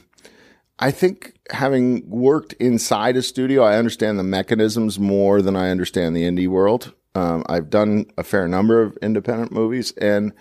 [0.78, 6.16] I think having worked inside a studio, I understand the mechanisms more than I understand
[6.16, 6.92] the indie world.
[7.14, 10.32] Um, I've done a fair number of independent movies, and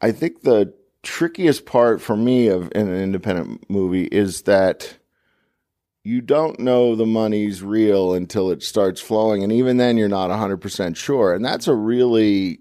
[0.00, 0.72] I think the
[1.08, 4.98] trickiest part for me of in an independent movie is that
[6.04, 9.42] you don't know the money's real until it starts flowing.
[9.42, 11.32] And even then, you're not 100% sure.
[11.32, 12.60] And that's a really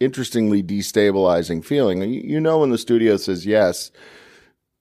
[0.00, 2.02] interestingly destabilizing feeling.
[2.02, 3.92] You, you know, when the studio says, yes,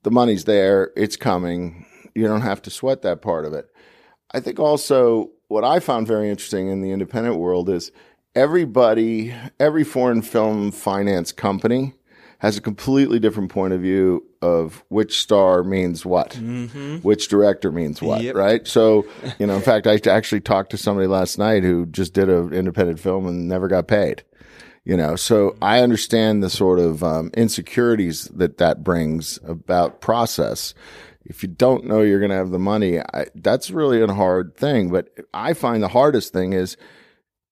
[0.01, 3.67] the money's there, it's coming, you don't have to sweat that part of it.
[4.31, 7.91] I think also what I found very interesting in the independent world is
[8.33, 11.93] everybody, every foreign film finance company
[12.43, 16.35] has a completely different point of view of which star means what,
[17.01, 18.35] which director means what, Yep.
[18.35, 18.67] right?
[18.67, 19.05] So,
[19.39, 22.53] you know, in fact, I actually talked to somebody last night who just did an
[22.53, 24.23] independent film and never got paid.
[24.83, 30.73] You know, so I understand the sort of um, insecurities that that brings about process.
[31.23, 34.57] If you don't know you're going to have the money, I, that's really a hard
[34.57, 34.89] thing.
[34.91, 36.75] But I find the hardest thing is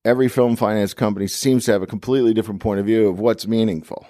[0.04, 3.48] every film finance company seems to have a completely different point of view of what's
[3.48, 4.06] meaningful.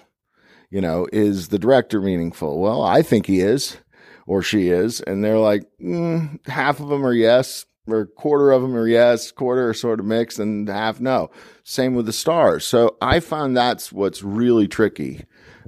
[0.72, 2.60] You know, is the director meaningful?
[2.60, 3.78] Well, I think he is
[4.26, 5.02] or she is.
[5.02, 9.32] And they're like, mm, half of them are yes, or quarter of them are yes,
[9.32, 11.30] quarter are sort of mixed, and half no.
[11.64, 12.66] Same with the stars.
[12.66, 15.26] So I found that's what's really tricky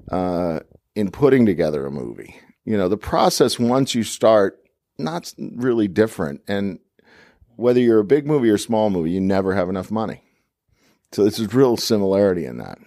[0.09, 0.61] uh,
[0.95, 2.39] in putting together a movie.
[2.63, 4.59] You know, the process once you start,
[4.97, 6.41] not really different.
[6.47, 6.79] And
[7.57, 10.23] whether you're a big movie or small movie, you never have enough money.
[11.11, 12.77] So there's a real similarity in that.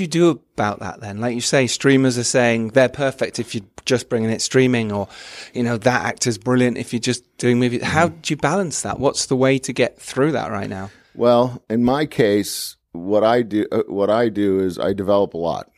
[0.00, 1.20] Do you do about that then?
[1.20, 5.08] Like you say, streamers are saying they're perfect if you're just bringing it streaming, or
[5.52, 7.82] you know that actor's brilliant if you're just doing movies.
[7.82, 8.98] How do you balance that?
[8.98, 10.90] What's the way to get through that right now?
[11.14, 15.36] Well, in my case, what I do, uh, what I do is I develop a
[15.36, 15.70] lot.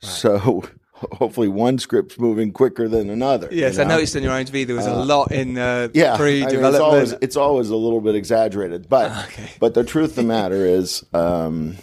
[0.00, 3.50] So hopefully, one script's moving quicker than another.
[3.52, 6.08] Yes, you I noticed in your IMDb there was a lot in uh, Yeah, I
[6.12, 6.74] mean, pre-development.
[6.74, 9.50] it's always it's always a little bit exaggerated, but Okay.
[9.60, 11.76] but the truth of the matter is, um,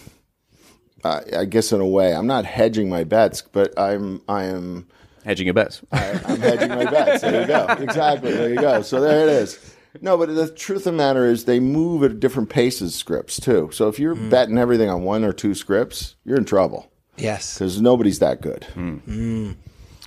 [1.05, 4.87] I, I guess in a way, I'm not hedging my bets, but I'm I am
[5.25, 5.81] Hedging your bets.
[5.91, 7.23] I, I'm hedging my bets.
[7.23, 7.65] There you go.
[7.79, 8.31] Exactly.
[8.31, 8.83] There you go.
[8.83, 9.75] So there it is.
[9.99, 13.69] No, but the truth of the matter is they move at different paces scripts too.
[13.73, 14.29] So if you're hmm.
[14.29, 18.65] betting everything on one or two scripts, you're in trouble yes, because nobody's that good.
[18.65, 18.97] Hmm.
[18.97, 19.51] Hmm.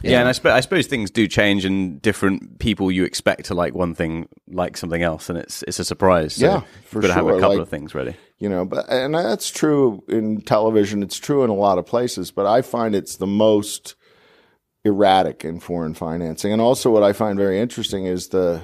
[0.03, 3.55] Yeah, and I, sp- I suppose things do change, and different people you expect to
[3.55, 6.35] like one thing, like something else, and it's it's a surprise.
[6.37, 8.15] So Yeah, for you've got to have a couple like- of things ready.
[8.39, 12.31] you know but and that's true in television it's true in a lot of places
[12.31, 13.97] but i find it's the most
[14.85, 18.63] erratic in foreign financing and also what i find very interesting is the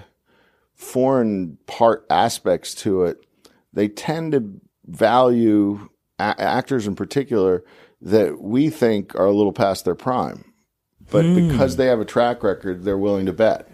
[0.76, 3.26] foreign part aspects to it
[3.72, 4.48] they tend to
[4.86, 5.88] value
[6.20, 7.64] a- actors in particular
[8.00, 10.44] that we think are a little past their prime
[11.14, 13.68] but because they have a track record they're willing to bet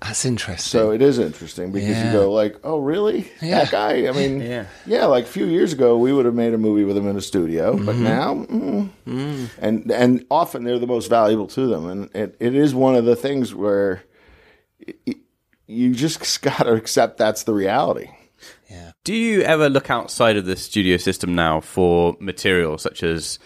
[0.00, 0.80] that's interesting.
[0.80, 2.06] so it is interesting because Yeah.
[2.06, 3.30] you go like, oh, really?
[3.40, 3.60] Yeah.
[3.62, 4.08] That guy?
[4.08, 4.64] I mean, Yeah.
[4.84, 5.04] yeah.
[5.06, 7.20] Like a few years ago, we would have made a movie with him in a
[7.20, 8.02] studio, but Mm-hmm.
[8.02, 9.48] now, mm.
[9.60, 13.04] and and often they're the most valuable to them, and it, it is one of
[13.04, 14.02] the things where
[15.06, 15.14] y-
[15.68, 18.08] you just got to accept that's the reality.
[18.68, 18.90] Yeah.
[19.04, 23.38] Do you ever look outside of the studio system now for material such as,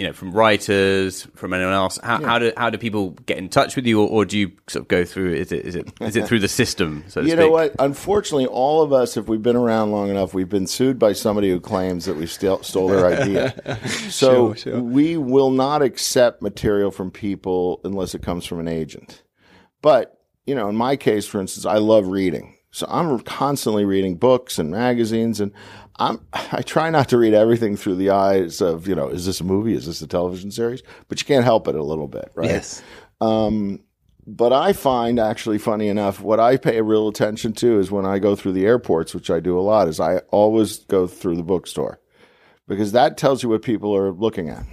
[0.00, 1.98] you know, from writers, from anyone else?
[2.02, 4.52] How, how do how do people get in touch with you, or, or do you
[4.66, 5.34] sort of go through?
[5.34, 7.04] Is it is it is it through the system?
[7.08, 7.38] So to You speak?
[7.40, 7.74] know what?
[7.78, 11.50] Unfortunately, all of us, if we've been around long enough, we've been sued by somebody
[11.50, 13.78] who claims that we still stole their idea.
[14.08, 14.80] so Sure, sure.
[14.80, 19.22] we will not accept material from people unless it comes from an agent.
[19.82, 24.16] But you know, in my case, for instance, I love reading, so I'm constantly reading
[24.16, 25.52] books and magazines, and
[25.96, 29.40] I'm I try not to read everything through the eyes of you know, is this
[29.40, 29.74] a movie?
[29.74, 30.82] Is this a television series?
[31.08, 32.50] But you can't help it a little bit, right?
[32.50, 32.82] Yes.
[33.20, 33.80] Um,
[34.26, 38.18] but I find actually funny enough, what I pay real attention to is when I
[38.18, 41.42] go through the airports, which I do a lot, is I always go through the
[41.42, 42.00] bookstore
[42.68, 44.64] because that tells you what people are looking at.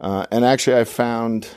[0.00, 1.48] Uh, and actually, I found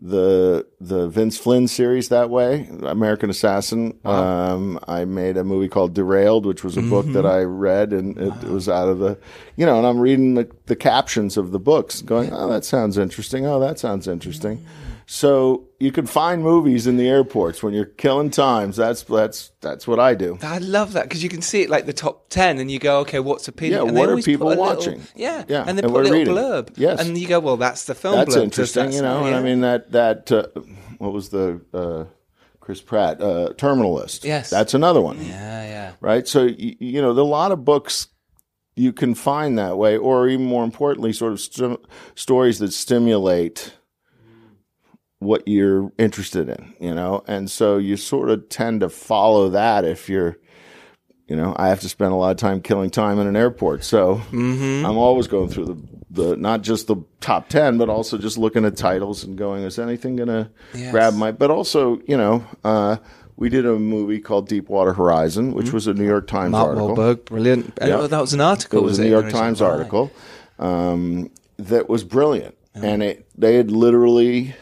[0.00, 3.98] the the Vince Flynn series that way, American Assassin.
[4.04, 8.16] Um, I made a movie called Derailed, which was a book that I read, and
[8.18, 9.18] it, it was out of the,
[9.56, 12.98] you know, and I'm reading the, the captions of the books, going, oh, that sounds
[12.98, 13.46] interesting.
[13.46, 14.64] Oh, that sounds interesting.
[15.08, 18.76] So you can find movies in the airports when you're killing times.
[18.76, 20.36] That's that's that's what I do.
[20.42, 22.98] I love that because you can see it like the top ten, and you go,
[23.00, 23.78] okay, what's appealing?
[23.80, 25.02] Yeah, and what are people a little- watching?
[25.14, 26.34] yeah, Yeah, and they and put a little reading.
[26.34, 26.70] blurb.
[26.76, 27.00] Yes.
[27.00, 28.16] and you go, well, that's the film.
[28.16, 28.42] That's blurb.
[28.42, 29.14] Interesting, that you know.
[29.22, 30.46] sound- And I mean that that uh,
[30.98, 32.04] what was the uh,
[32.58, 34.24] Chris Pratt uh, Terminal List?
[34.24, 34.50] Yes.
[34.50, 35.18] that's another one.
[35.24, 36.26] yeah, yeah, right?
[36.26, 38.08] So you, you know, there are a lot of books
[38.74, 41.78] you can find that way, or even more importantly, sort of st-
[42.16, 43.72] stories that stimulate
[45.18, 49.84] what you're interested in, you know, and so you sort of tend to follow that
[49.84, 50.36] if you're.
[51.28, 53.82] You know, I have to spend a lot of time killing time in an airport,
[53.82, 54.86] so Mm-hmm.
[54.86, 58.64] I'm always going through the, the not just the top ten, but also just looking
[58.64, 60.92] at titles and going, is anything gonna Yes.
[60.92, 61.32] grab my?
[61.32, 62.98] But also, you know, uh,
[63.34, 66.76] we did a movie called Deepwater Horizon, which was a New York Times Mm-hmm.
[66.76, 66.96] Mark article.
[66.96, 67.72] Wahlberg, brilliant.
[67.80, 67.96] Yeah.
[67.96, 68.78] oh, that was an article.
[68.78, 69.28] It was a New York?
[69.30, 70.12] Times article
[70.60, 74.54] um, that was brilliant, and it they had literally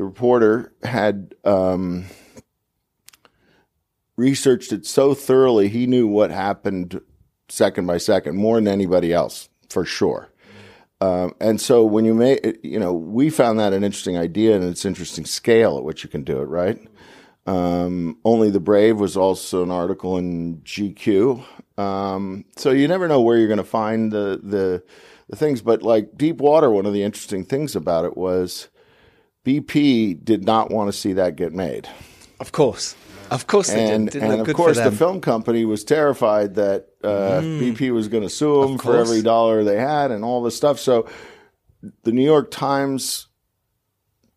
[0.00, 2.06] the reporter had um,
[4.16, 7.02] researched it so thoroughly he knew what happened
[7.50, 10.32] second by second more than anybody else for sure.
[11.02, 14.64] Um, and so when you make, you know, we found that an interesting idea and
[14.64, 16.78] it's interesting scale at which you can do it, right?
[17.44, 21.44] Um, Only the Brave was also an article in GQ.
[21.76, 24.82] Um, so you never know where you're going to find the, the,
[25.28, 28.69] the things, but like Deep Water, one of the interesting things about it was
[29.44, 31.88] BP did not want to see that get made.
[32.40, 32.94] Of course,
[33.30, 34.20] of course they And, did.
[34.20, 38.30] Didn't and of course, the film company was terrified that uh, BP was going to
[38.30, 40.78] sue them for every dollar they had and all this stuff.
[40.78, 41.08] So
[42.02, 43.28] the New York Times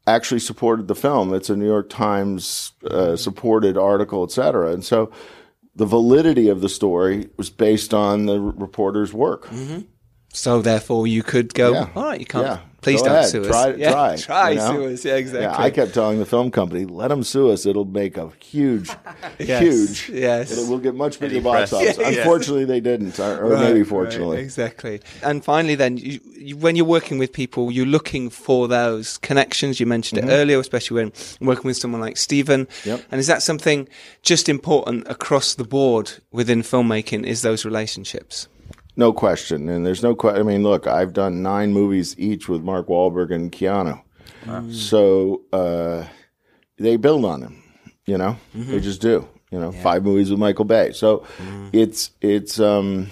[0.06, 1.34] actually supported the film.
[1.34, 4.72] It's a New York Times uh, supported article, et cetera.
[4.74, 5.12] And so
[5.76, 9.50] the validity of the story was based on the reporter's work.
[10.34, 11.74] So therefore, you could go.
[11.74, 11.90] Yeah.
[11.96, 12.46] All right, you can't.
[12.46, 12.60] Yeah.
[12.84, 13.30] Please Go don't ahead.
[13.30, 13.48] sue us.
[13.48, 14.72] Try, yeah, try, try you know?
[14.74, 15.06] sue us.
[15.06, 15.42] Yeah, exactly.
[15.44, 17.66] Yeah, I kept telling the film company, let them sue us.
[17.66, 18.90] It'll make a huge,
[19.40, 19.62] Yes.
[19.62, 20.10] huge.
[20.10, 20.52] Yes.
[20.58, 21.74] It will get much bigger box press.
[21.74, 21.98] office.
[22.04, 22.18] Yeah, yeah.
[22.20, 24.40] Unfortunately, they didn't, or, or Right, maybe right, fortunately.
[24.42, 25.02] exactly.
[25.24, 29.80] And finally, then, you, you, when you're working with people, you're looking for those connections.
[29.80, 32.66] You mentioned it earlier, especially when working with someone like Steven.
[32.66, 32.90] Mm-hmm.
[32.90, 33.02] Yep.
[33.12, 33.88] And is that something
[34.22, 37.24] just important across the board within filmmaking?
[37.26, 38.48] Is those relationships?
[38.96, 39.70] No question.
[39.70, 40.42] And there's no question.
[40.42, 44.02] I mean, look, I've done nine movies each with Mark Wahlberg and Keanu.
[44.74, 46.06] So uh,
[46.78, 47.64] they build on them,
[48.06, 48.38] you know?
[48.54, 49.28] They just do.
[49.52, 50.92] You know, five movies with Michael Bay.
[50.94, 51.26] So
[51.72, 53.10] it's, it's, um,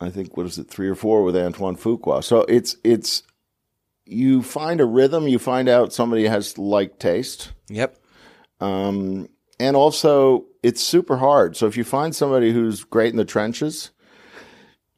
[0.00, 2.24] I think, what is it, three or four with Antoine Fuqua.
[2.24, 3.22] So it's, it's,
[4.04, 7.52] you find a rhythm, you find out somebody has like taste.
[7.68, 7.98] Yep.
[8.60, 9.28] Um,
[9.60, 11.56] and also, it's super hard.
[11.56, 13.90] So if you find somebody who's great in the trenches,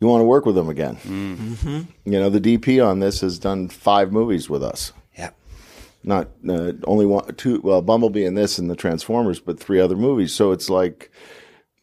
[0.04, 0.96] you want to work with them again.
[0.96, 1.80] Mm-hmm.
[2.04, 4.92] You know, the DP on this has done five movies with us.
[5.16, 5.30] Yeah,
[6.02, 7.60] Not uh, only one, two.
[7.64, 10.34] Well, Bumblebee and this and the Transformers, but three other movies.
[10.34, 11.10] So it's like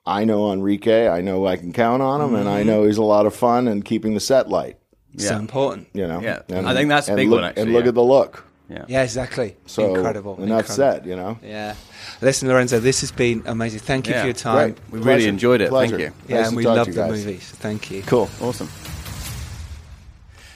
[0.05, 1.07] I know Enrique.
[1.07, 3.67] I know I can count on him, and I know he's a lot of fun
[3.67, 4.77] and keeping the set light.
[5.17, 5.87] So important.
[5.93, 6.41] You know, Yeah.
[6.47, 7.89] And- I think that's a big look, one, actually, And look yeah.
[7.89, 8.45] at the look.
[8.87, 9.55] Yeah, exactly.
[9.65, 10.35] So incredible.
[10.35, 10.75] Enough incredible.
[10.75, 11.05] said.
[11.05, 11.39] You know.
[11.43, 11.75] Yeah.
[12.21, 13.79] Listen, Lorenzo, this has been amazing.
[13.79, 14.71] Thank you Yeah, for your time.
[14.73, 14.91] Great.
[14.91, 15.69] We really enjoyed it.
[15.69, 15.97] Pleasure.
[15.97, 16.13] Thank you.
[16.27, 17.49] Yeah, Nice and we love the movies.
[17.49, 18.01] Thank you.
[18.03, 18.29] Cool.
[18.41, 18.69] Awesome.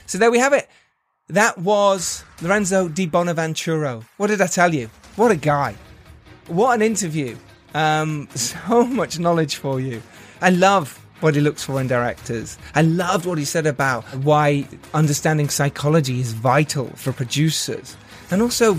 [0.06, 0.68] So there we have it.
[1.28, 4.00] That was Lorenzo Di Bonaventura.
[4.16, 4.88] What did I tell you?
[5.16, 5.74] What a guy.
[6.46, 7.36] What an interview.
[7.74, 10.02] Um, so much knowledge for you.
[10.40, 12.58] I love what he looks for in directors.
[12.74, 17.96] I loved what he said about why understanding psychology is vital for producers.
[18.30, 18.78] And also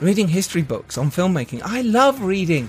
[0.00, 1.62] reading history books on filmmaking.
[1.64, 2.68] I love reading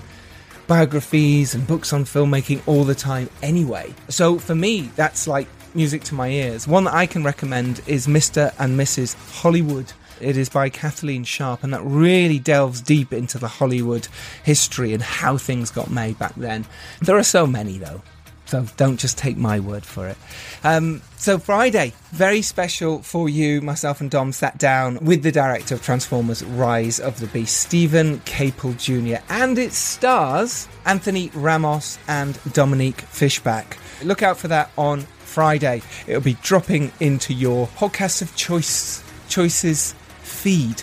[0.66, 3.94] biographies and books on filmmaking all the time anyway.
[4.08, 6.66] So for me, that's like music to my ears.
[6.66, 8.52] One that I can recommend is Mr.
[8.58, 9.14] and Mrs.
[9.40, 9.92] Hollywood.
[10.20, 14.08] It is by Kathleen Sharp, and that really delves deep into the Hollywood
[14.42, 16.66] history and how things got made back then.
[17.00, 18.02] There are so many, though.
[18.48, 20.16] So don't just take my word for it.
[20.64, 23.60] Um, so Friday, very special for you.
[23.60, 28.20] Myself and Dom sat down with the director of Transformers: Rise of the Beast, Steven
[28.20, 33.76] Caple Jr., and its stars Anthony Ramos and Dominique Fishback.
[34.02, 35.82] Look out for that on Friday.
[36.06, 39.92] It'll be dropping into your podcast of choice choices
[40.22, 40.82] feed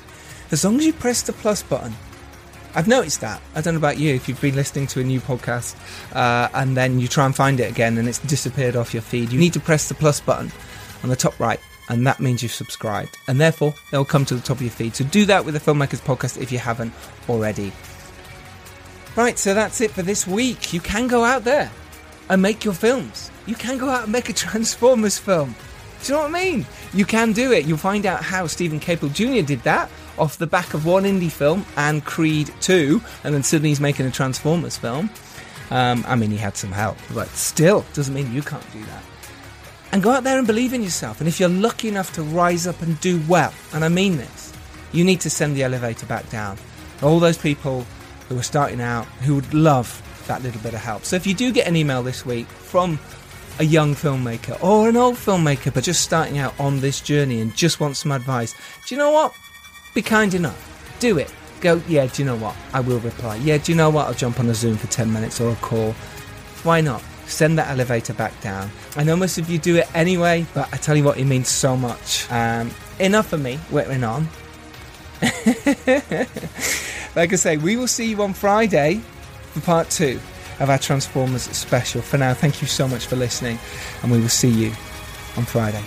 [0.51, 1.95] as long as you press the plus button.
[2.75, 3.41] I've noticed that.
[3.55, 5.75] I don't know about you if you've been listening to a new podcast
[6.13, 9.31] uh, and then you try and find it again and it's disappeared off your feed.
[9.31, 10.51] You need to press the plus button
[11.01, 14.41] on the top right, and that means you've subscribed, and therefore they'll come to the
[14.41, 14.95] top of your feed.
[14.95, 16.93] So do that with the Filmmakers Podcast if you haven't
[17.29, 17.71] already.
[19.15, 20.73] Right, so that's it for this week.
[20.73, 21.71] You can go out there
[22.29, 23.31] and make your films.
[23.45, 25.55] You can go out and make a Transformers film.
[26.03, 26.65] Do you know what I mean?
[26.93, 27.65] You can do it.
[27.65, 29.45] You'll find out how Steven Caple Jr.
[29.45, 33.69] did that off the back of one indie film and Creed 2, and then suddenly
[33.69, 35.09] he's making a Transformers film.
[35.71, 39.03] Um, I mean, he had some help, but still doesn't mean you can't do that.
[39.91, 41.19] And go out there and believe in yourself.
[41.21, 44.53] And if you're lucky enough to rise up and do well, and I mean this,
[44.91, 46.57] you need to send the elevator back down.
[47.01, 47.85] All those people
[48.29, 51.05] who are starting out who would love that little bit of help.
[51.05, 52.99] So if you do get an email this week from
[53.59, 57.55] a young filmmaker or an old filmmaker, but just starting out on this journey and
[57.55, 58.53] just want some advice,
[58.85, 59.33] do you know what?
[59.95, 60.97] Be kind enough.
[60.99, 61.33] Do it.
[61.61, 62.53] Go, yeah, do you know what?
[62.73, 63.37] I will reply.
[63.37, 64.07] Yeah, do you know what?
[64.07, 65.93] I'll jump on a Zoom for 10 minutes or a call.
[66.63, 67.01] Why not?
[67.27, 68.69] Send that elevator back down.
[68.97, 71.47] I know most of you do it anyway, but I tell you what, it means
[71.47, 72.29] so much.
[72.29, 74.27] Um, enough of me whittling on.
[77.15, 79.01] like I say, we will see you on Friday
[79.53, 80.19] for part two
[80.59, 82.01] of our Transformers special.
[82.01, 83.57] For now, thank you so much for listening,
[84.03, 84.71] and we will see you
[85.37, 85.83] on Friday.